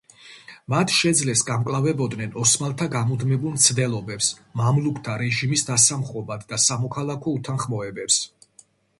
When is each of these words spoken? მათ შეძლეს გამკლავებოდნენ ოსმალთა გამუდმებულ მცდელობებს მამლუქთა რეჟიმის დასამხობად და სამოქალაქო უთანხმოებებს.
მათ 0.73 0.91
შეძლეს 0.99 1.41
გამკლავებოდნენ 1.47 2.31
ოსმალთა 2.43 2.87
გამუდმებულ 2.95 3.53
მცდელობებს 3.57 4.29
მამლუქთა 4.61 5.17
რეჟიმის 5.23 5.65
დასამხობად 5.67 6.47
და 6.53 6.59
სამოქალაქო 6.65 7.35
უთანხმოებებს. 7.41 8.19